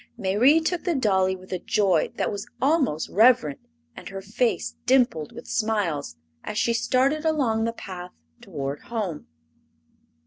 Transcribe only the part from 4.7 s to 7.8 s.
dimpled with smiles as she started along the